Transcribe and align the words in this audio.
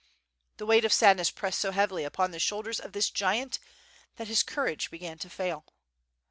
The 0.57 0.65
weight 0.65 0.83
of 0.83 0.91
sadness 0.91 1.29
pressed 1.29 1.59
so 1.59 1.69
heavily 1.71 2.03
upon 2.05 2.31
the 2.31 2.39
shoul 2.39 2.63
ders 2.63 2.79
of 2.79 2.93
this 2.93 3.11
giant 3.11 3.59
that 4.15 4.25
his 4.29 4.41
courage 4.41 4.89
began 4.89 5.19
to 5.19 5.29
fail. 5.29 5.63